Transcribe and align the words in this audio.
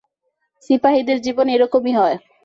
সিপাহীদের 0.63 1.17
জীবন 1.21 1.47
এরকমই 1.49 1.93
হয়। 1.93 2.17